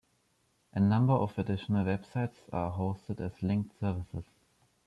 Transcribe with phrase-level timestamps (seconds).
[0.73, 4.25] A number of additional websites are hosted as linked services.